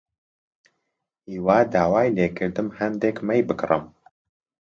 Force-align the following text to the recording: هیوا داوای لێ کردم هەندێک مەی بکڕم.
هیوا 1.29 1.57
داوای 1.73 2.13
لێ 2.15 2.27
کردم 2.37 2.67
هەندێک 2.79 3.17
مەی 3.27 3.41
بکڕم. 3.47 3.83